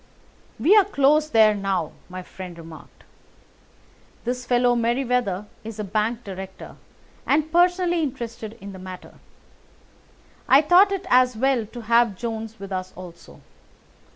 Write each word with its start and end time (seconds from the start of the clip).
"We 0.59 0.75
are 0.75 0.83
close 0.85 1.29
there 1.29 1.53
now," 1.53 1.91
my 2.09 2.23
friend 2.23 2.57
remarked. 2.57 3.03
"This 4.23 4.47
fellow 4.47 4.75
Merryweather 4.75 5.45
is 5.63 5.77
a 5.77 5.83
bank 5.83 6.23
director, 6.23 6.75
and 7.27 7.51
personally 7.51 8.01
interested 8.01 8.57
in 8.59 8.71
the 8.71 8.79
matter. 8.79 9.19
I 10.49 10.63
thought 10.63 10.91
it 10.91 11.05
as 11.11 11.37
well 11.37 11.67
to 11.67 11.81
have 11.81 12.17
Jones 12.17 12.59
with 12.59 12.71
us 12.71 12.93
also. 12.95 13.41